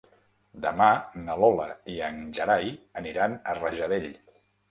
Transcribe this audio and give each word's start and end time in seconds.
Demà 0.61 0.85
na 1.25 1.35
Lola 1.41 1.67
i 1.95 1.99
en 2.09 2.17
Gerai 2.39 2.71
aniran 3.01 3.35
a 3.53 3.57
Rajadell. 3.61 4.09